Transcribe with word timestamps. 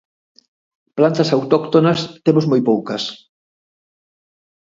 Plantas 0.97 1.29
autóctonas 1.37 1.99
temos 2.25 2.45
moi 2.51 2.61
poucas. 2.69 3.03